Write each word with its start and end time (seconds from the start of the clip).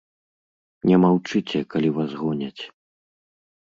Не 0.91 0.97
маўчыце, 1.03 1.57
калі 1.75 1.89
вас 1.99 2.09
гоняць. 2.25 2.63